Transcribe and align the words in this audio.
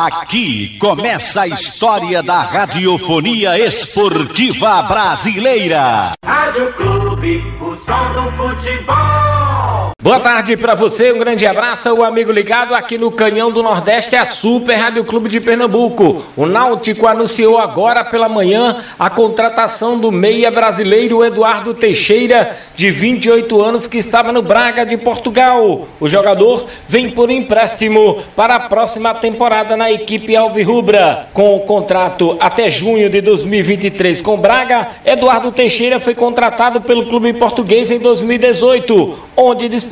Aqui 0.00 0.78
começa 0.78 1.40
a 1.40 1.48
história 1.48 2.22
da 2.22 2.38
radiofonia 2.38 3.58
esportiva 3.58 4.80
brasileira. 4.82 6.12
Rádio 6.24 6.72
Clube, 6.74 7.42
o 7.60 7.74
som 7.84 8.12
do 8.12 8.30
futebol. 8.36 9.27
Boa 10.00 10.20
tarde 10.20 10.56
para 10.56 10.76
você, 10.76 11.12
um 11.12 11.18
grande 11.18 11.44
abraço, 11.44 11.92
o 11.92 12.04
amigo 12.04 12.30
ligado 12.30 12.72
aqui 12.72 12.96
no 12.96 13.10
Canhão 13.10 13.50
do 13.50 13.64
Nordeste, 13.64 14.14
a 14.14 14.24
Super 14.24 14.76
Rádio 14.76 15.04
Clube 15.04 15.28
de 15.28 15.40
Pernambuco. 15.40 16.24
O 16.36 16.46
Náutico 16.46 17.04
anunciou 17.04 17.58
agora 17.58 18.04
pela 18.04 18.28
manhã 18.28 18.76
a 18.96 19.10
contratação 19.10 19.98
do 19.98 20.12
meia 20.12 20.52
brasileiro 20.52 21.24
Eduardo 21.24 21.74
Teixeira, 21.74 22.56
de 22.76 22.90
28 22.90 23.60
anos, 23.60 23.88
que 23.88 23.98
estava 23.98 24.30
no 24.30 24.40
Braga 24.40 24.86
de 24.86 24.96
Portugal. 24.96 25.88
O 25.98 26.06
jogador 26.06 26.64
vem 26.86 27.10
por 27.10 27.28
empréstimo 27.28 28.22
para 28.36 28.54
a 28.54 28.60
próxima 28.60 29.12
temporada 29.14 29.76
na 29.76 29.90
equipe 29.90 30.36
Alvirrubra. 30.36 31.26
Com 31.32 31.56
o 31.56 31.60
contrato 31.62 32.36
até 32.38 32.70
junho 32.70 33.10
de 33.10 33.20
2023 33.20 34.20
com 34.20 34.38
Braga, 34.38 34.90
Eduardo 35.04 35.50
Teixeira 35.50 35.98
foi 35.98 36.14
contratado 36.14 36.82
pelo 36.82 37.06
clube 37.06 37.32
português 37.32 37.90
em 37.90 37.98
2018, 37.98 39.18
onde 39.36 39.68
disputou 39.68 39.87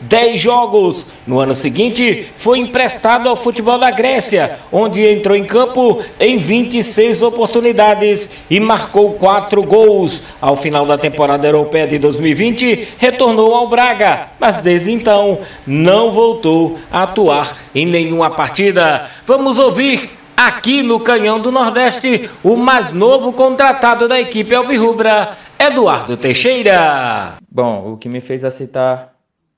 10 0.00 0.38
jogos. 0.38 1.14
No 1.26 1.40
ano 1.40 1.54
seguinte, 1.54 2.30
foi 2.36 2.58
emprestado 2.58 3.28
ao 3.28 3.36
futebol 3.36 3.78
da 3.78 3.90
Grécia, 3.90 4.58
onde 4.70 5.06
entrou 5.06 5.36
em 5.36 5.44
campo 5.44 6.02
em 6.18 6.38
26 6.38 7.22
oportunidades 7.22 8.38
e 8.50 8.60
marcou 8.60 9.14
4 9.14 9.62
gols. 9.62 10.24
Ao 10.40 10.56
final 10.56 10.84
da 10.84 10.98
temporada 10.98 11.46
europeia 11.46 11.86
de 11.86 11.98
2020, 11.98 12.94
retornou 12.98 13.54
ao 13.54 13.68
Braga, 13.68 14.28
mas 14.38 14.58
desde 14.58 14.92
então 14.92 15.38
não 15.66 16.10
voltou 16.10 16.78
a 16.90 17.04
atuar 17.04 17.56
em 17.74 17.86
nenhuma 17.86 18.30
partida. 18.30 19.08
Vamos 19.24 19.58
ouvir 19.58 20.10
aqui 20.36 20.82
no 20.82 20.98
Canhão 20.98 21.40
do 21.40 21.52
Nordeste 21.52 22.28
o 22.42 22.56
mais 22.56 22.92
novo 22.92 23.32
contratado 23.32 24.08
da 24.08 24.20
equipe 24.20 24.54
Alvirrubra, 24.54 25.36
Eduardo 25.58 26.16
Teixeira. 26.16 27.34
Bom, 27.50 27.92
o 27.92 27.96
que 27.96 28.08
me 28.08 28.20
fez 28.20 28.44
aceitar 28.44 29.11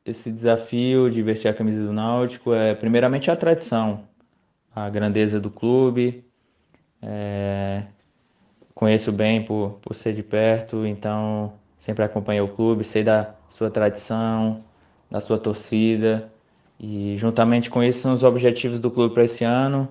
esse 0.05 0.31
desafio 0.31 1.11
de 1.11 1.23
vestir 1.23 1.49
a 1.49 1.55
camisa 1.55 1.83
do 1.83 1.93
Náutico 1.93 2.53
é 2.53 2.75
primeiramente 2.75 3.31
a 3.31 3.37
tradição, 3.37 4.07
a 4.75 4.89
grandeza 4.91 5.41
do 5.41 5.51
clube. 5.51 6.25
É... 7.01 7.85
Conheço 8.75 9.13
bem 9.13 9.45
por, 9.45 9.79
por 9.81 9.95
ser 9.95 10.15
de 10.15 10.23
perto, 10.23 10.85
então 10.85 11.55
sempre 11.79 12.05
acompanhei 12.05 12.41
o 12.43 12.49
clube, 12.49 12.83
sei 12.85 13.05
da 13.05 13.35
sua 13.49 13.71
tradição, 13.71 14.65
da 15.11 15.21
sua 15.21 15.39
torcida. 15.39 16.31
E 16.79 17.17
juntamente 17.17 17.71
com 17.71 17.83
isso 17.83 18.01
são 18.01 18.15
os 18.15 18.25
objetivos 18.25 18.81
do 18.81 18.91
clube 18.91 19.15
para 19.15 19.25
esse 19.25 19.45
ano. 19.45 19.89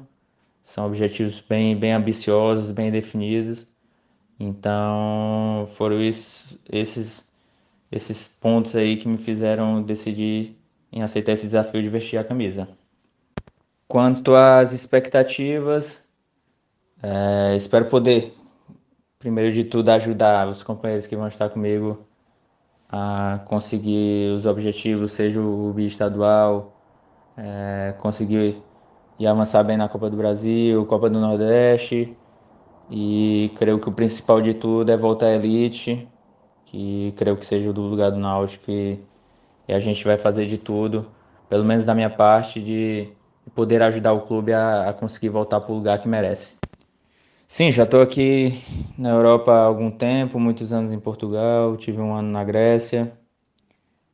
São 0.63 0.85
objetivos 0.85 1.39
bem, 1.41 1.75
bem 1.77 1.93
ambiciosos, 1.93 2.71
bem 2.71 2.91
definidos. 2.91 3.67
Então 4.39 5.67
foram 5.75 6.01
isso, 6.01 6.59
esses, 6.69 7.32
esses 7.93 8.27
pontos 8.27 8.75
aí 8.75 8.97
que 8.97 9.07
me 9.07 9.17
fizeram 9.17 9.81
decidir 9.81 10.57
em 10.91 11.03
aceitar 11.03 11.33
esse 11.33 11.45
desafio 11.45 11.81
de 11.81 11.89
vestir 11.89 12.17
a 12.17 12.23
camisa. 12.23 12.67
Quanto 13.87 14.33
às 14.33 14.73
expectativas, 14.73 16.09
é, 17.01 17.55
espero 17.55 17.85
poder, 17.85 18.33
primeiro 19.19 19.51
de 19.53 19.63
tudo, 19.63 19.89
ajudar 19.89 20.47
os 20.47 20.63
companheiros 20.63 21.05
que 21.05 21.15
vão 21.15 21.27
estar 21.27 21.49
comigo 21.49 22.07
a 22.89 23.41
conseguir 23.45 24.33
os 24.33 24.45
objetivos, 24.45 25.11
seja 25.11 25.39
o 25.39 25.79
estadual, 25.79 26.81
é, 27.37 27.93
conseguir 27.99 28.57
e 29.19 29.27
avançar 29.27 29.63
bem 29.63 29.77
na 29.77 29.87
Copa 29.87 30.09
do 30.09 30.17
Brasil, 30.17 30.85
Copa 30.85 31.09
do 31.09 31.19
Nordeste. 31.19 32.17
E 32.89 33.51
creio 33.55 33.79
que 33.79 33.89
o 33.89 33.91
principal 33.91 34.41
de 34.41 34.53
tudo 34.53 34.91
é 34.91 34.97
voltar 34.97 35.27
à 35.27 35.35
elite, 35.35 36.07
que 36.73 37.13
creio 37.15 37.37
que 37.37 37.45
seja 37.45 37.71
do 37.71 37.81
lugar 37.81 38.09
do 38.09 38.17
Náutico 38.17 38.71
e, 38.71 38.99
e 39.67 39.73
a 39.73 39.79
gente 39.79 40.03
vai 40.03 40.17
fazer 40.17 40.47
de 40.47 40.57
tudo, 40.57 41.05
pelo 41.47 41.63
menos 41.63 41.85
da 41.85 41.93
minha 41.93 42.09
parte, 42.09 42.59
de 42.59 43.09
poder 43.53 43.83
ajudar 43.83 44.11
o 44.13 44.21
clube 44.21 44.51
a, 44.51 44.89
a 44.89 44.93
conseguir 44.93 45.29
voltar 45.29 45.61
para 45.61 45.71
o 45.71 45.75
lugar 45.75 46.01
que 46.01 46.07
merece. 46.07 46.55
Sim, 47.47 47.71
já 47.71 47.83
estou 47.83 48.01
aqui 48.01 48.59
na 48.97 49.09
Europa 49.11 49.51
há 49.51 49.65
algum 49.65 49.91
tempo, 49.91 50.39
muitos 50.39 50.73
anos 50.73 50.91
em 50.91 50.99
Portugal, 50.99 51.77
tive 51.77 52.01
um 52.01 52.11
ano 52.11 52.31
na 52.31 52.43
Grécia 52.43 53.13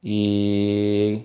e 0.03 1.21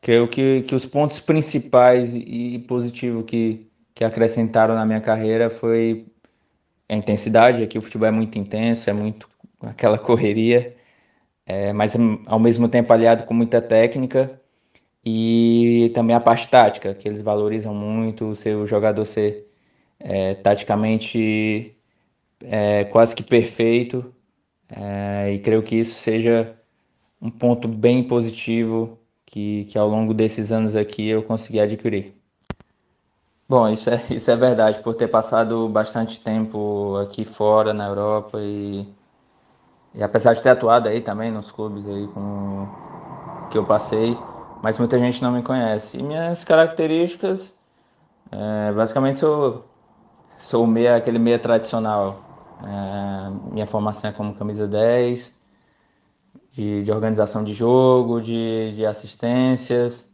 creio 0.00 0.26
que, 0.28 0.62
que 0.62 0.74
os 0.74 0.86
pontos 0.86 1.20
principais 1.20 2.14
e 2.14 2.58
positivos 2.66 3.24
que, 3.26 3.66
que 3.94 4.02
acrescentaram 4.02 4.74
na 4.74 4.86
minha 4.86 5.00
carreira 5.02 5.50
foi 5.50 6.06
a 6.88 6.96
intensidade. 6.96 7.62
Aqui 7.62 7.76
o 7.76 7.82
futebol 7.82 8.08
é 8.08 8.10
muito 8.10 8.38
intenso, 8.38 8.88
é 8.88 8.94
muito 8.94 9.28
aquela 9.60 9.98
correria, 9.98 10.76
é, 11.46 11.72
mas 11.72 11.96
ao 12.26 12.38
mesmo 12.38 12.68
tempo 12.68 12.92
aliado 12.92 13.24
com 13.24 13.34
muita 13.34 13.60
técnica 13.60 14.40
e 15.04 15.90
também 15.94 16.14
a 16.14 16.20
parte 16.20 16.48
tática, 16.48 16.94
que 16.94 17.08
eles 17.08 17.22
valorizam 17.22 17.74
muito 17.74 18.30
o 18.30 18.36
seu 18.36 18.66
jogador 18.66 19.04
ser 19.04 19.46
é, 19.98 20.34
taticamente 20.34 21.76
é, 22.42 22.84
quase 22.84 23.14
que 23.14 23.22
perfeito, 23.22 24.14
é, 24.68 25.32
e 25.32 25.38
creio 25.40 25.62
que 25.62 25.76
isso 25.76 25.94
seja 25.94 26.54
um 27.20 27.30
ponto 27.30 27.68
bem 27.68 28.02
positivo 28.02 28.98
que, 29.26 29.64
que 29.66 29.78
ao 29.78 29.88
longo 29.88 30.14
desses 30.14 30.52
anos 30.52 30.76
aqui 30.76 31.08
eu 31.08 31.22
consegui 31.22 31.60
adquirir. 31.60 32.14
Bom, 33.48 33.68
isso 33.68 33.90
é, 33.90 34.02
isso 34.10 34.30
é 34.30 34.36
verdade, 34.36 34.80
por 34.80 34.94
ter 34.94 35.08
passado 35.08 35.68
bastante 35.68 36.20
tempo 36.20 36.96
aqui 36.96 37.24
fora, 37.24 37.74
na 37.74 37.88
Europa, 37.88 38.38
e, 38.40 38.86
e 39.94 40.02
apesar 40.02 40.34
de 40.34 40.42
ter 40.42 40.50
atuado 40.50 40.88
aí 40.88 41.00
também 41.00 41.30
nos 41.30 41.50
clubes 41.50 41.86
aí 41.86 42.06
com, 42.08 42.68
que 43.50 43.58
eu 43.58 43.64
passei, 43.64 44.16
mas 44.62 44.78
muita 44.78 44.98
gente 44.98 45.22
não 45.22 45.32
me 45.32 45.42
conhece. 45.42 45.98
E 45.98 46.02
minhas 46.02 46.44
características, 46.44 47.58
é, 48.30 48.72
basicamente 48.72 49.20
sou, 49.20 49.68
sou 50.38 50.66
meia, 50.66 50.96
aquele 50.96 51.18
meia 51.18 51.38
tradicional. 51.38 52.20
É, 52.62 53.52
minha 53.52 53.66
formação 53.66 54.10
é 54.10 54.12
como 54.12 54.34
camisa 54.34 54.68
10, 54.68 55.34
de, 56.52 56.82
de 56.82 56.92
organização 56.92 57.42
de 57.42 57.52
jogo, 57.52 58.20
de, 58.20 58.72
de 58.74 58.86
assistências. 58.86 60.08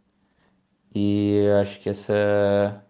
E 0.95 1.47
acho 1.61 1.81
que 1.81 1.91
essa 1.91 2.15
é 2.17 2.81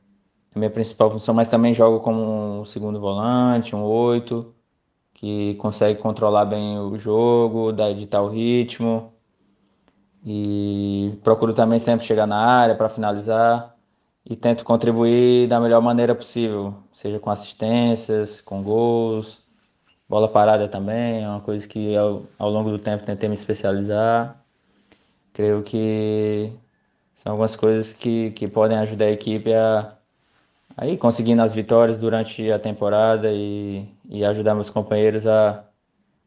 a 0.55 0.59
minha 0.59 0.71
principal 0.71 1.11
função, 1.11 1.35
mas 1.35 1.49
também 1.49 1.75
jogo 1.75 2.01
como 2.01 2.61
um 2.61 2.65
segundo 2.65 3.01
volante, 3.01 3.75
um 3.75 3.83
oito, 3.83 4.55
que 5.17 5.55
consegue 5.57 6.01
controlar 6.01 6.45
bem 6.45 6.79
o 6.79 6.99
jogo, 6.99 7.73
editar 7.91 8.23
o 8.23 8.29
ritmo. 8.29 9.13
E 10.25 11.19
procuro 11.25 11.53
também 11.55 11.79
sempre 11.79 12.07
chegar 12.07 12.27
na 12.27 12.37
área 12.39 12.75
para 12.75 12.89
finalizar 12.89 13.77
e 14.25 14.37
tento 14.37 14.65
contribuir 14.65 15.49
da 15.49 15.61
melhor 15.61 15.81
maneira 15.83 16.15
possível, 16.15 16.75
seja 16.93 17.19
com 17.21 17.31
assistências, 17.31 18.41
com 18.41 18.63
gols, 18.63 19.47
Bola 20.09 20.29
parada 20.29 20.69
também 20.69 21.25
é 21.25 21.29
uma 21.29 21.41
coisa 21.41 21.67
que 21.67 21.97
ao, 21.97 22.25
ao 22.39 22.49
longo 22.49 22.71
do 22.71 22.79
tempo 22.79 23.05
tentei 23.05 23.29
me 23.29 23.35
especializar. 23.35 24.41
Creio 25.33 25.63
que 25.65 26.53
são 27.15 27.33
algumas 27.33 27.57
coisas 27.57 27.93
que, 27.93 28.31
que 28.33 28.47
podem 28.49 28.79
ajudar 28.79 29.07
a 29.07 29.11
equipe 29.11 29.53
a, 29.53 29.96
a 30.77 30.87
ir 30.87 30.99
conseguindo 30.99 31.43
as 31.43 31.55
vitórias 31.55 31.99
durante 31.99 32.51
a 32.51 32.59
temporada 32.59 33.31
e, 33.33 33.85
e 34.11 34.25
ajudar 34.25 34.55
meus 34.55 34.69
companheiros 34.69 35.27
a, 35.27 35.63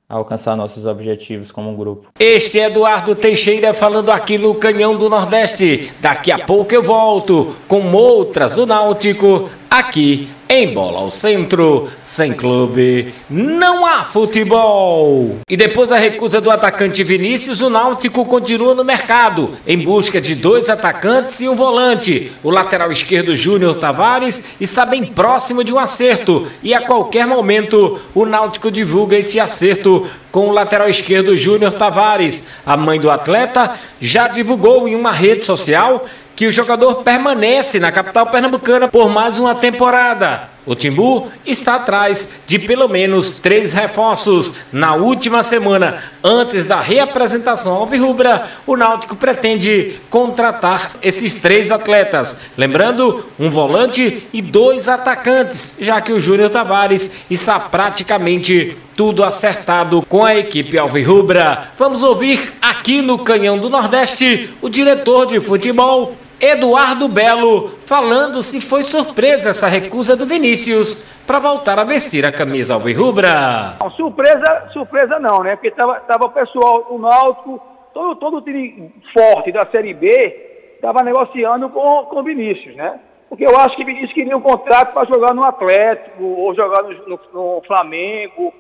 a 0.08 0.16
alcançar 0.16 0.56
nossos 0.56 0.88
objetivos 0.88 1.52
como 1.52 1.70
um 1.70 1.76
grupo. 1.76 2.08
Este 2.20 2.60
é 2.60 2.66
Eduardo 2.66 3.14
Teixeira 3.14 3.74
falando 3.74 4.10
aqui 4.10 4.40
no 4.40 4.56
Canhão 4.56 4.98
do 4.98 5.08
Nordeste. 5.08 5.94
Daqui 6.02 6.32
a 6.32 6.40
pouco 6.40 6.74
eu 6.74 6.82
volto 6.82 7.56
com 7.68 7.92
outras 7.94 8.56
do 8.56 8.66
Náutico 8.66 9.50
aqui 9.70 10.30
em 10.52 10.74
Bola 10.74 11.02
ao 11.02 11.12
Centro, 11.12 11.88
sem 12.02 12.34
clube, 12.34 13.14
não 13.30 13.86
há 13.86 14.04
futebol. 14.04 15.38
E 15.48 15.56
depois 15.56 15.90
da 15.90 15.96
recusa 15.96 16.42
do 16.42 16.50
atacante 16.50 17.04
Vinícius, 17.04 17.62
o 17.62 17.70
Náutico 17.70 18.26
continua 18.26 18.74
no 18.74 18.84
mercado, 18.84 19.52
em 19.68 19.78
busca 19.78 20.20
de 20.20 20.34
dois 20.34 20.68
atacantes 20.68 21.40
e 21.42 21.48
um 21.48 21.54
volante. 21.54 22.32
O 22.42 22.50
lateral 22.50 22.92
esquerdo 22.92 23.36
Júnior 23.36 23.76
Tavares 23.76 24.50
está 24.60 24.88
bem 24.88 25.06
próximo 25.06 25.64
de 25.64 25.72
um 25.72 25.78
acerto 25.78 26.48
e 26.64 26.74
a 26.74 26.82
qualquer 26.82 27.28
momento 27.28 28.00
o 28.16 28.26
Náutico 28.26 28.72
divulga 28.72 29.18
este 29.18 29.40
acerto 29.40 30.08
com 30.32 30.48
o 30.48 30.52
lateral 30.52 30.90
esquerdo 30.90 31.38
Júnior 31.38 31.74
Tavares. 31.74 32.52
A 32.66 32.76
mãe 32.76 33.00
do 33.00 33.12
atleta 33.12 33.76
já 34.02 34.28
divulgou 34.28 34.88
em 34.88 34.96
uma 34.96 35.12
rede 35.12 35.44
social 35.44 36.08
que 36.40 36.48
o 36.48 36.52
jogador 36.54 37.04
permanece 37.04 37.82
na 37.82 37.92
capital 37.92 38.28
pernambucana 38.28 38.88
por 38.88 39.10
mais 39.10 39.38
uma 39.38 39.54
temporada. 39.54 40.48
O 40.66 40.74
Timbu 40.74 41.30
está 41.46 41.76
atrás 41.76 42.38
de 42.48 42.58
pelo 42.60 42.88
menos 42.88 43.42
três 43.42 43.74
reforços. 43.74 44.54
Na 44.72 44.96
última 44.96 45.44
semana, 45.44 46.02
antes 46.24 46.66
da 46.66 46.80
reapresentação 46.80 47.74
ao 47.74 47.86
Virrubra, 47.86 48.48
o 48.66 48.78
Náutico 48.78 49.18
pretende 49.18 50.00
contratar 50.10 50.92
esses 51.02 51.36
três 51.36 51.72
atletas. 51.72 52.46
Lembrando, 52.56 53.26
um 53.38 53.50
volante 53.50 54.26
e 54.32 54.42
dois 54.42 54.88
atacantes, 54.88 55.80
já 55.82 56.00
que 56.00 56.14
o 56.14 56.22
Júnior 56.22 56.50
Tavares 56.50 57.20
está 57.30 57.60
praticamente 57.60 58.78
tudo 58.96 59.26
acertado 59.26 60.02
com 60.08 60.24
a 60.24 60.38
equipe 60.38 60.78
Alvirrubra. 60.78 61.72
Vamos 61.78 62.02
ouvir 62.02 62.54
aqui 62.62 63.02
no 63.02 63.20
Canhão 63.20 63.58
do 63.58 63.70
Nordeste 63.70 64.54
o 64.62 64.70
diretor 64.70 65.26
de 65.26 65.40
futebol, 65.42 66.16
Eduardo 66.40 67.08
Belo 67.08 67.70
falando 67.86 68.42
se 68.42 68.62
foi 68.62 68.84
surpresa 68.84 69.50
essa 69.50 69.68
recusa 69.68 70.16
do 70.16 70.26
Vinícius 70.26 71.06
para 71.28 71.40
voltar 71.40 71.78
a 71.78 71.84
vestir 71.84 72.26
a 72.26 72.32
camisa 72.32 72.74
alvirrubra. 72.74 73.76
Surpresa, 73.96 74.70
surpresa 74.72 75.20
não, 75.20 75.44
né? 75.44 75.56
Porque 75.56 75.72
tava, 75.72 76.00
tava 76.02 76.26
o 76.26 76.32
pessoal, 76.32 76.88
o 76.90 76.98
Náutico, 76.98 77.62
todo, 77.94 78.16
todo 78.16 78.38
o 78.38 78.42
time 78.42 78.94
forte 79.14 79.52
da 79.52 79.66
Série 79.66 79.94
B 79.94 80.74
estava 80.76 81.04
negociando 81.04 81.70
com, 81.70 82.06
com 82.06 82.20
o 82.20 82.24
Vinícius, 82.24 82.76
né? 82.76 83.00
Porque 83.28 83.46
eu 83.46 83.56
acho 83.60 83.76
que 83.76 83.86
Vinícius 83.86 84.14
queria 84.14 84.36
um 84.36 84.42
contrato 84.42 84.94
para 84.94 85.08
jogar 85.08 85.34
no 85.34 85.46
Atlético 85.46 86.24
ou 86.24 86.56
jogar 86.56 86.84
no, 86.84 87.08
no, 87.08 87.20
no 87.34 87.62
Flamengo 87.68 88.54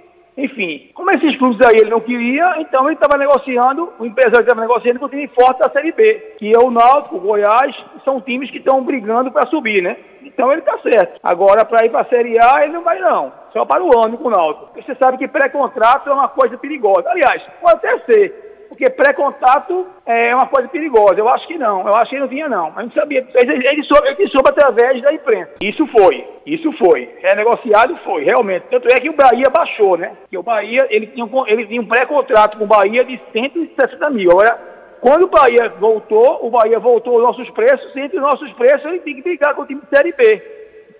enfim, 0.43 0.89
como 0.93 1.11
esses 1.11 1.35
clubes 1.35 1.65
aí 1.65 1.77
ele 1.77 1.89
não 1.89 1.99
queria, 1.99 2.55
então 2.59 2.85
ele 2.85 2.95
estava 2.95 3.17
negociando, 3.17 3.93
o 3.99 4.05
empresário 4.05 4.41
estava 4.41 4.61
negociando 4.61 4.99
com 4.99 5.05
o 5.05 5.09
time 5.09 5.27
forte 5.27 5.59
da 5.59 5.69
Série 5.69 5.91
B, 5.91 6.35
que 6.37 6.53
é 6.53 6.59
o 6.59 6.71
Náutico, 6.71 7.17
o 7.17 7.19
Goiás, 7.19 7.75
são 8.05 8.21
times 8.21 8.49
que 8.49 8.57
estão 8.57 8.83
brigando 8.83 9.31
para 9.31 9.47
subir, 9.47 9.81
né? 9.81 9.97
Então 10.23 10.51
ele 10.51 10.61
está 10.61 10.77
certo. 10.79 11.19
Agora, 11.23 11.65
para 11.65 11.85
ir 11.85 11.89
para 11.89 12.01
a 12.01 12.05
Série 12.05 12.39
A, 12.39 12.63
ele 12.63 12.73
não 12.73 12.83
vai 12.83 12.99
não. 12.99 13.31
Só 13.51 13.65
para 13.65 13.83
o 13.83 13.97
ano 13.99 14.17
com 14.17 14.27
o 14.27 14.31
Náutico. 14.31 14.69
Você 14.75 14.95
sabe 14.95 15.17
que 15.17 15.27
pré-contrato 15.27 16.09
é 16.09 16.13
uma 16.13 16.27
coisa 16.27 16.57
perigosa. 16.57 17.09
Aliás, 17.09 17.41
pode 17.61 17.75
até 17.77 17.99
ser 18.05 18.48
porque 18.69 18.89
pré-contato 18.89 19.87
é 20.05 20.33
uma 20.33 20.45
coisa 20.45 20.69
perigosa. 20.69 21.19
Eu 21.19 21.27
acho 21.27 21.47
que 21.47 21.57
não, 21.57 21.87
eu 21.87 21.95
acho 21.95 22.09
que 22.09 22.15
ele 22.15 22.21
não 22.21 22.29
vinha 22.29 22.47
não. 22.47 22.71
A 22.75 22.83
gente 22.83 22.93
sabia, 22.93 23.27
ele, 23.33 23.67
ele, 23.67 23.83
soube, 23.83 24.07
ele 24.07 24.29
soube 24.29 24.49
através 24.49 25.01
da 25.01 25.11
imprensa. 25.11 25.55
Isso 25.59 25.85
foi, 25.87 26.25
isso 26.45 26.71
foi. 26.73 27.09
É 27.23 27.35
negociado, 27.35 27.97
foi, 28.05 28.23
realmente. 28.23 28.67
Tanto 28.69 28.87
é 28.87 28.99
que 28.99 29.09
o 29.09 29.15
Bahia 29.15 29.49
baixou, 29.49 29.97
né? 29.97 30.13
Que 30.29 30.37
o 30.37 30.43
Bahia, 30.43 30.87
ele 30.89 31.07
tinha 31.07 31.25
um, 31.25 31.47
ele 31.47 31.65
tinha 31.65 31.81
um 31.81 31.87
pré-contrato 31.87 32.57
com 32.57 32.63
o 32.63 32.67
Bahia 32.67 33.03
de 33.03 33.19
160 33.33 34.09
mil. 34.11 34.29
Agora, 34.31 34.59
quando 35.01 35.23
o 35.23 35.29
Bahia 35.29 35.69
voltou, 35.79 36.45
o 36.45 36.51
Bahia 36.51 36.77
voltou 36.77 37.17
os 37.17 37.23
nossos 37.23 37.49
preços, 37.49 37.95
entre 37.95 38.17
os 38.17 38.23
nossos 38.23 38.51
preços 38.53 38.85
ele 38.85 38.99
tem 38.99 39.15
que 39.15 39.23
brigar 39.23 39.55
com 39.55 39.63
o 39.63 39.65
time 39.65 39.81
de 39.81 39.97
Série 39.97 40.13
B. 40.13 40.41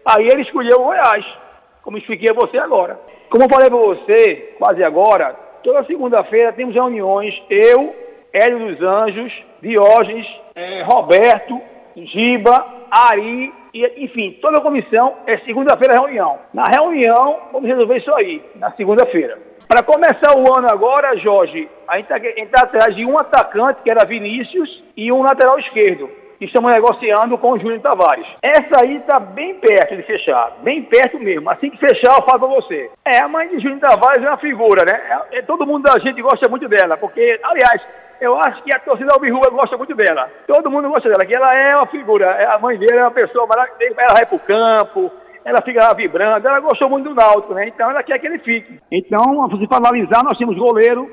Aí 0.06 0.28
ele 0.28 0.42
escolheu 0.42 0.82
o 0.82 0.86
Goiás, 0.86 1.26
como 1.84 1.98
expliquei 1.98 2.32
a 2.32 2.34
você 2.34 2.58
agora. 2.58 3.00
Como 3.30 3.44
eu 3.44 3.50
falei 3.50 3.70
para 3.70 3.78
você, 3.78 4.56
quase 4.58 4.84
agora, 4.84 5.36
Toda 5.64 5.84
segunda-feira 5.84 6.54
temos 6.54 6.74
reuniões, 6.74 7.42
eu, 7.50 7.96
Hélio 8.32 8.60
dos 8.60 8.82
Anjos, 8.82 9.34
Diógenes, 9.62 10.28
é, 10.56 10.84
Roberto, 10.84 11.60
Giba, 11.96 12.66
Ari, 12.90 13.54
e, 13.74 14.04
enfim, 14.04 14.38
toda 14.42 14.58
a 14.58 14.62
comissão 14.62 15.18
é 15.28 15.38
segunda-feira 15.40 15.94
reunião. 15.94 16.40
Na 16.54 16.66
reunião, 16.66 17.40
vamos 17.52 17.68
resolver 17.68 17.98
isso 17.98 18.14
aí, 18.16 18.42
na 18.56 18.72
segunda-feira. 18.72 19.38
Para 19.68 19.84
começar 19.84 20.36
o 20.36 20.58
ano 20.58 20.70
agora, 20.70 21.18
Jorge, 21.18 21.70
a 21.88 21.98
gente 21.98 22.12
está 22.14 22.60
tá 22.60 22.64
atrás 22.64 22.96
de 22.96 23.06
um 23.06 23.18
atacante, 23.18 23.82
que 23.84 23.92
era 23.92 24.06
Vinícius, 24.06 24.84
e 24.96 25.12
um 25.12 25.22
lateral 25.22 25.60
esquerdo 25.60 26.10
estamos 26.46 26.72
negociando 26.72 27.38
com 27.38 27.52
o 27.52 27.60
Júnior 27.60 27.82
Tavares. 27.82 28.26
Essa 28.42 28.84
aí 28.84 28.98
está 28.98 29.20
bem 29.20 29.56
perto 29.56 29.96
de 29.96 30.04
fechar, 30.04 30.54
bem 30.62 30.82
perto 30.84 31.20
mesmo. 31.20 31.50
Assim 31.50 31.70
que 31.70 31.78
fechar, 31.78 32.16
eu 32.18 32.24
falo 32.24 32.40
para 32.40 32.48
você. 32.48 32.90
É, 33.04 33.20
a 33.20 33.28
mãe 33.28 33.50
de 33.50 33.60
Júnior 33.60 33.80
Tavares 33.80 34.24
é 34.24 34.28
uma 34.28 34.38
figura, 34.38 34.86
né? 34.86 35.02
É, 35.32 35.40
é, 35.40 35.42
todo 35.42 35.66
mundo 35.66 35.84
da 35.84 36.00
gente 36.00 36.22
gosta 36.22 36.48
muito 36.48 36.68
dela, 36.68 36.98
porque, 36.98 37.40
aliás, 37.44 37.82
eu 38.22 38.38
acho 38.40 38.64
que 38.64 38.74
a 38.74 38.80
torcida 38.80 39.14
Albirrua 39.14 39.50
gosta 39.50 39.78
muito 39.78 39.96
dela. 39.96 40.30
Todo 40.48 40.72
mundo 40.72 40.90
gosta 40.90 41.10
dela, 41.10 41.26
que 41.26 41.36
ela 41.36 41.54
é 41.56 41.76
uma 41.76 41.88
figura. 41.88 42.26
É, 42.26 42.46
a 42.46 42.60
mãe 42.60 42.78
dele 42.78 42.98
é 42.98 43.04
uma 43.04 43.12
pessoa 43.12 43.46
maravilhosa. 43.46 43.96
Ela 43.98 44.14
vai 44.14 44.26
pro 44.26 44.40
campo, 44.40 45.12
ela 45.44 45.62
fica 45.62 45.84
lá 45.84 45.94
vibrando. 45.94 46.48
Ela 46.48 46.60
gostou 46.60 46.90
muito 46.90 47.10
do 47.10 47.16
Náutico, 47.16 47.54
né? 47.54 47.68
Então 47.68 47.90
ela 47.90 48.04
quer 48.04 48.20
que 48.20 48.28
ele 48.28 48.40
fique. 48.40 48.80
Então, 48.92 49.48
para 49.68 49.78
analisar, 49.78 50.24
nós 50.24 50.38
temos 50.38 50.58
goleiro. 50.58 51.10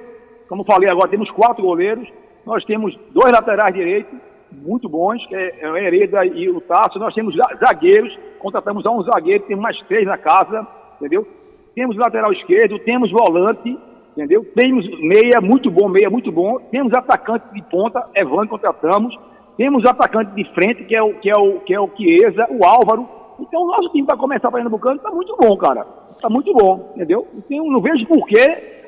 Como 0.49 0.65
falei 0.65 0.89
agora, 0.89 1.09
temos 1.09 1.31
quatro 1.31 1.63
goleiros. 1.65 2.09
Nós 2.45 2.65
temos 2.65 2.97
dois 3.13 3.33
laterais 3.33 3.75
direitos 3.75 4.17
muito 4.57 4.89
bons, 4.89 5.25
que 5.27 5.35
é 5.35 5.71
o 5.71 5.77
Hereda 5.77 6.25
e 6.25 6.49
o 6.49 6.61
Tasso. 6.61 6.99
Nós 6.99 7.15
temos 7.15 7.35
zagueiros, 7.59 8.17
contratamos 8.39 8.85
um 8.87 9.03
zagueiro, 9.03 9.45
temos 9.45 9.63
mais 9.63 9.81
três 9.83 10.07
na 10.07 10.17
casa, 10.17 10.67
entendeu? 10.97 11.27
Temos 11.75 11.97
lateral 11.97 12.33
esquerdo, 12.33 12.79
temos 12.81 13.11
volante, 13.11 13.79
entendeu? 14.17 14.45
Temos 14.55 14.87
meia, 15.01 15.41
muito 15.43 15.71
bom, 15.71 15.89
meia, 15.89 16.09
muito 16.09 16.33
bom. 16.33 16.59
Temos 16.71 16.93
atacante 16.95 17.53
de 17.53 17.63
ponta, 17.63 18.05
Evandro 18.15 18.49
contratamos. 18.49 19.17
Temos 19.57 19.85
atacante 19.87 20.35
de 20.35 20.45
frente, 20.53 20.85
que 20.85 20.97
é 20.97 21.03
o 21.03 21.15
que 21.15 21.31
é 21.31 21.37
o 21.37 21.61
que 21.61 21.75
é 21.75 21.81
o 21.81 21.91
Chiesa, 21.97 22.47
o 22.51 22.65
Álvaro. 22.65 23.09
Então 23.39 23.63
o 23.63 23.67
nosso 23.67 23.91
time 23.91 24.07
para 24.07 24.17
começar 24.17 24.51
Pernambucano 24.51 24.97
está 24.97 25.11
muito 25.11 25.37
bom, 25.37 25.57
cara. 25.57 25.87
Está 26.11 26.29
muito 26.29 26.53
bom, 26.53 26.93
entendeu? 26.95 27.27
Então 27.35 27.67
não 27.71 27.81
vejo 27.81 28.07
por 28.07 28.27
que 28.27 28.41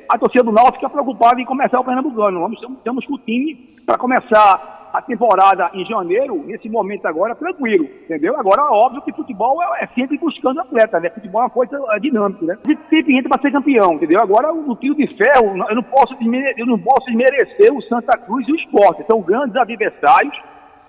a 0.09 0.17
torcida 0.17 0.43
do 0.43 0.51
Náutico 0.51 0.77
fica 0.77 0.89
preocupada 0.89 1.39
em 1.39 1.45
começar 1.45 1.79
o 1.79 1.83
Pernambucano. 1.83 2.39
Vamos, 2.39 2.61
estamos 2.61 3.05
com 3.05 3.13
o 3.13 3.19
time 3.19 3.55
para 3.85 3.97
começar 3.97 4.78
a 4.91 5.01
temporada 5.01 5.69
em 5.73 5.85
janeiro, 5.85 6.43
nesse 6.45 6.69
momento 6.69 7.05
agora, 7.05 7.35
tranquilo, 7.35 7.85
entendeu? 8.03 8.37
Agora, 8.37 8.63
óbvio 8.71 9.01
que 9.01 9.13
futebol 9.13 9.61
é, 9.61 9.83
é 9.83 9.87
sempre 9.87 10.17
buscando 10.17 10.59
atleta, 10.59 10.99
né? 10.99 11.09
Futebol 11.09 11.41
é 11.41 11.43
uma 11.45 11.49
coisa 11.49 11.79
é, 11.91 11.99
dinâmica, 11.99 12.45
né? 12.45 12.57
A 12.65 12.69
gente 12.69 12.81
sempre 12.89 13.17
entra 13.17 13.29
para 13.29 13.41
ser 13.41 13.51
campeão, 13.51 13.93
entendeu? 13.93 14.19
Agora, 14.21 14.53
o 14.53 14.75
tiro 14.75 14.95
de 14.95 15.07
ferro, 15.15 15.57
eu 15.69 15.75
não 15.75 15.83
posso, 15.83 16.15
eu 16.57 16.65
não 16.65 16.79
posso 16.79 17.05
desmerecer 17.05 17.73
o 17.73 17.81
Santa 17.83 18.17
Cruz 18.17 18.47
e 18.47 18.51
o 18.51 18.55
esporte. 18.55 19.05
São 19.05 19.21
grandes 19.21 19.55
adversários, 19.55 20.35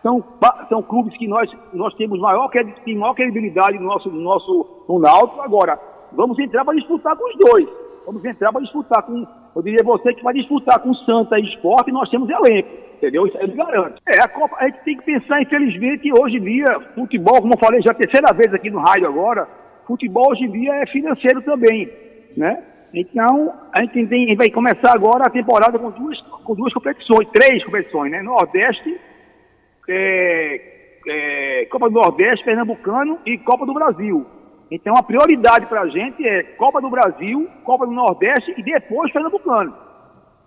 são, 0.03 0.25
são 0.69 0.83
clubes 0.83 1.17
que 1.17 1.29
nós, 1.29 1.51
nós 1.73 1.95
temos 1.95 2.19
maior, 2.19 2.49
tem 2.85 2.97
maior 2.97 3.15
credibilidade 3.15 3.79
no 3.79 3.85
nosso, 3.85 4.11
no 4.11 4.21
nosso 4.21 4.85
no 4.89 4.99
Náutico. 4.99 5.43
Agora, 5.43 5.79
vamos 6.13 6.39
entrar 6.39 6.65
para 6.65 6.75
disputar 6.75 7.15
com 7.17 7.29
os 7.29 7.37
dois. 7.37 7.69
Vamos 8.07 8.25
entrar 8.25 8.51
para 8.51 8.63
disputar 8.63 9.03
com, 9.03 9.27
eu 9.55 9.63
diria 9.63 9.85
você 9.85 10.15
que 10.15 10.23
vai 10.23 10.33
disputar 10.33 10.79
com 10.81 10.91
o 10.91 10.95
Santa 10.95 11.39
e 11.39 11.45
Esporte 11.45 11.93
nós 11.93 12.09
temos 12.09 12.31
elenco 12.31 12.90
entendeu? 13.01 13.27
Isso 13.27 13.39
aí 13.39 13.49
me 13.49 13.57
garante. 13.57 14.01
É, 14.07 14.21
a 14.21 14.29
Copa, 14.29 14.57
a 14.59 14.67
gente 14.67 14.81
tem 14.85 14.97
que 14.97 15.05
pensar, 15.05 15.41
infelizmente, 15.41 16.13
hoje 16.13 16.37
em 16.37 16.43
dia, 16.43 16.81
futebol, 16.95 17.41
como 17.41 17.55
eu 17.55 17.59
falei 17.59 17.81
já 17.81 17.93
a 17.93 17.95
terceira 17.95 18.33
vez 18.35 18.53
aqui 18.53 18.71
no 18.71 18.79
rádio 18.79 19.09
agora, 19.09 19.49
futebol 19.87 20.31
hoje 20.31 20.45
em 20.45 20.53
dia 20.53 20.75
é 20.75 20.87
financeiro 20.87 21.41
também, 21.43 21.91
né? 22.37 22.63
Então, 22.93 23.53
a 23.73 23.83
gente, 23.83 24.07
tem, 24.07 24.37
vai 24.37 24.51
começar 24.51 24.93
agora 24.95 25.25
a 25.27 25.31
temporada 25.31 25.79
com 25.79 25.91
duas, 25.91 26.21
com 26.21 26.55
duas 26.55 26.73
competições, 26.73 27.29
três 27.33 27.65
competições, 27.65 28.11
né? 28.11 28.21
Nordeste, 28.21 29.01
é, 29.89 30.61
é, 31.09 31.67
Copa 31.71 31.89
do 31.89 31.95
Nordeste, 31.95 32.45
Pernambucano 32.45 33.19
e 33.25 33.39
Copa 33.39 33.65
do 33.65 33.73
Brasil. 33.73 34.27
Então, 34.71 34.95
a 34.97 35.03
prioridade 35.03 35.67
para 35.67 35.83
a 35.83 35.89
gente 35.89 36.27
é 36.27 36.43
Copa 36.43 36.81
do 36.81 36.91
Brasil, 36.91 37.49
Copa 37.65 37.87
do 37.87 37.93
Nordeste 37.93 38.55
e 38.57 38.63
depois 38.63 39.13
Pernambucano 39.13 39.90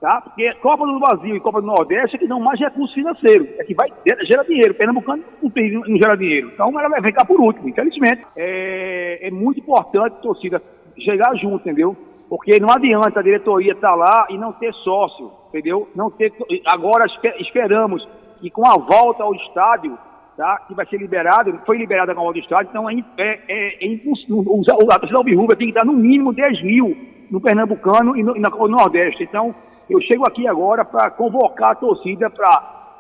tá? 0.03 0.19
Porque 0.19 0.53
Copa 0.55 0.86
do 0.86 1.00
Brasil 1.00 1.33
e 1.33 1.39
Copa 1.39 1.62
do 1.62 1.67
Nordeste 1.67 2.17
é 2.17 2.19
que 2.19 2.27
dão 2.27 2.38
mais 2.38 2.60
recursos 2.60 2.93
financeiros, 2.93 3.48
é 3.57 3.63
que 3.63 3.74
vai 3.74 3.88
gera 4.27 4.43
dinheiro. 4.43 4.74
Pernambucano 4.74 5.24
não, 5.41 5.50
tem, 5.50 5.72
não 5.72 5.98
gera 5.98 6.17
dinheiro. 6.17 6.51
Então 6.53 6.77
ela 6.77 6.89
vai 6.89 7.01
ficar 7.01 7.24
por 7.24 7.39
último, 7.39 7.69
infelizmente. 7.69 8.22
É, 8.36 9.27
é 9.27 9.31
muito 9.31 9.62
importante 9.62 10.15
a 10.17 10.22
torcida 10.22 10.62
chegar 11.00 11.33
junto, 11.38 11.62
entendeu? 11.62 11.95
Porque 12.27 12.60
não 12.60 12.69
adianta 12.69 13.22
a 13.22 13.24
diretoria 13.24 13.72
estar 13.72 13.91
tá 13.91 13.95
lá 13.95 14.27
e 14.29 14.38
não 14.38 14.51
ter 14.51 14.74
sócio, 14.74 15.31
entendeu? 15.48 15.89
Não 15.95 16.12
ter, 16.12 16.33
agora 16.65 17.05
esperamos 17.39 18.05
que 18.41 18.50
com 18.50 18.67
a 18.67 18.75
volta 18.75 19.24
ao 19.24 19.33
estádio, 19.33 19.98
tá? 20.36 20.65
que 20.67 20.74
vai 20.74 20.86
ser 20.88 20.98
liberado, 20.98 21.62
foi 21.65 21.77
liberada 21.77 22.12
a 22.12 22.15
volta 22.15 22.38
ao 22.38 22.43
estádio, 22.43 22.69
então 22.72 22.89
é, 22.89 22.95
é, 23.17 23.39
é, 23.48 23.86
é 23.86 23.88
impossível. 23.88 24.43
A 24.91 25.00
torcida 25.00 25.17
Alvirrubra 25.17 25.55
tem 25.55 25.67
que 25.67 25.74
dar 25.74 25.86
no 25.86 25.93
mínimo 25.93 26.33
10 26.33 26.62
mil 26.62 26.93
no 27.31 27.39
Pernambucano 27.39 28.17
e, 28.17 28.22
no, 28.22 28.36
e 28.36 28.41
do 28.41 28.67
Nordeste. 28.67 29.24
Então, 29.24 29.55
eu 29.90 30.00
chego 30.02 30.28
aqui 30.28 30.48
agora 30.48 30.86
para 30.86 31.12
convocar 31.12 31.72
a 31.72 31.75
torcida 31.75 32.30
para 32.30 32.48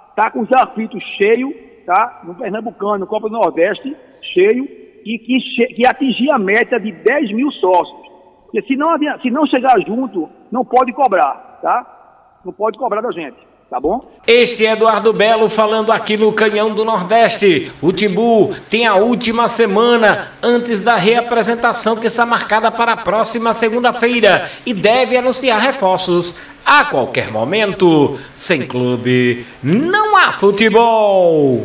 estar 0.09 0.15
tá 0.15 0.31
com 0.31 0.41
os 0.41 0.49
aflitos 0.51 1.01
cheios, 1.17 1.53
tá? 1.85 2.21
No 2.23 2.35
Pernambucano, 2.35 3.07
Copa 3.07 3.29
do 3.29 3.33
Nordeste, 3.33 3.95
cheio, 4.33 4.67
e 5.05 5.19
que, 5.19 5.75
que 5.75 5.87
atingir 5.87 6.31
a 6.31 6.39
meta 6.39 6.79
de 6.79 6.91
10 6.91 7.33
mil 7.33 7.51
sócios. 7.51 8.03
Porque 8.45 8.61
se 8.67 8.75
não, 8.75 8.89
se 9.21 9.31
não 9.31 9.45
chegar 9.47 9.79
junto, 9.85 10.29
não 10.51 10.63
pode 10.63 10.93
cobrar, 10.93 11.59
tá? 11.61 12.39
Não 12.45 12.53
pode 12.53 12.77
cobrar 12.77 13.01
da 13.01 13.11
gente. 13.11 13.53
Tá 13.73 13.79
bom? 13.79 14.01
Este 14.27 14.67
é 14.67 14.73
Eduardo 14.73 15.11
Belo 15.11 15.49
falando 15.49 15.91
aqui 15.91 16.15
no 16.15 16.31
Canhão 16.31 16.75
do 16.75 16.85
Nordeste. 16.85 17.71
O 17.81 17.91
Timbu 17.91 18.53
tem 18.69 18.85
a 18.85 18.93
última 18.93 19.49
semana 19.49 20.27
antes 20.43 20.79
da 20.79 20.95
reapresentação 20.95 21.95
que 21.95 22.05
está 22.05 22.23
marcada 22.23 22.69
para 22.69 22.91
a 22.91 22.97
próxima 22.97 23.51
segunda-feira 23.51 24.47
e 24.63 24.75
deve 24.75 25.17
anunciar 25.17 25.59
reforços 25.59 26.45
a 26.65 26.85
qualquer 26.85 27.31
momento. 27.31 28.19
Sem 28.33 28.65
clube, 28.65 29.45
não 29.61 30.15
há 30.17 30.31
futebol. 30.33 31.61